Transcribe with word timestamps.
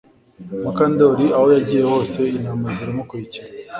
Mukandoli 0.63 1.25
aho 1.35 1.45
yagiye 1.55 1.83
hose 1.91 2.19
intama 2.37 2.67
ziramukurikira 2.77 3.47